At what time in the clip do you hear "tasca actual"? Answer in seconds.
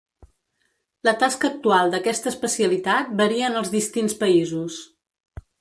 1.23-1.93